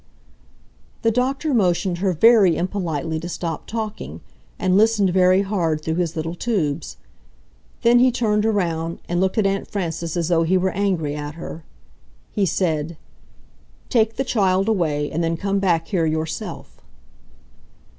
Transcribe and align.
The 1.03 1.11
doctor 1.11 1.53
motioned 1.53 1.99
her 1.99 2.11
very 2.13 2.57
impolitely 2.57 3.19
to 3.19 3.29
stop 3.29 3.67
talking, 3.67 4.21
and 4.57 4.75
listened 4.75 5.11
very 5.11 5.43
hard 5.43 5.83
through 5.83 5.97
his 6.01 6.15
little 6.15 6.33
tubes. 6.33 6.97
Then 7.83 7.99
he 7.99 8.11
turned 8.11 8.43
around 8.43 8.97
and 9.07 9.21
looked 9.21 9.37
at 9.37 9.45
Aunt 9.45 9.67
Frances 9.69 10.17
as 10.17 10.29
though 10.29 10.41
he 10.41 10.57
were 10.57 10.71
angry 10.71 11.15
at 11.15 11.35
her. 11.35 11.63
He 12.31 12.47
said, 12.47 12.97
"Take 13.89 14.15
the 14.15 14.23
child 14.23 14.67
away 14.67 15.11
and 15.11 15.23
then 15.23 15.37
come 15.37 15.59
back 15.59 15.89
here 15.89 16.07
yourself." 16.07 16.81